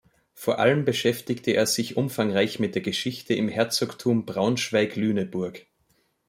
[0.33, 5.67] Vor allem beschäftigte er sich umfangreich mit der Geschichte im Herzogtum Braunschweig-Lüneburg.